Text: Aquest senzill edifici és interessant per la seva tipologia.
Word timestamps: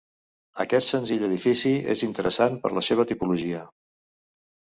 Aquest 0.63 0.87
senzill 0.93 1.25
edifici 1.27 1.73
és 1.95 2.03
interessant 2.07 2.57
per 2.65 2.73
la 2.79 2.85
seva 2.89 3.07
tipologia. 3.13 3.61